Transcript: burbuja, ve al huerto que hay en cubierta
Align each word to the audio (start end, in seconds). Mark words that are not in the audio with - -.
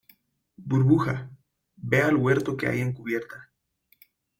burbuja, 0.57 1.29
ve 1.75 2.01
al 2.01 2.15
huerto 2.15 2.57
que 2.57 2.65
hay 2.65 2.81
en 2.81 2.91
cubierta 2.91 3.51